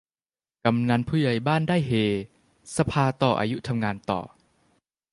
[0.63, 1.91] กำนันผู้ใหญ่บ้านได้เฮ
[2.77, 4.19] สภาต่ออายุ ทำงานต่อ